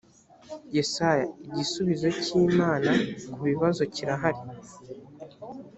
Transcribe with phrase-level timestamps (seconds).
[0.75, 2.91] yesaya igisubizo cy imana
[3.33, 4.41] kubibazo kirahari